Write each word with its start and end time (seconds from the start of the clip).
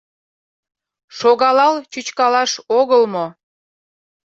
Шогалал 1.17 1.75
чӱчкалаш 1.91 2.51
огыл 2.79 3.03
мо? 3.13 3.25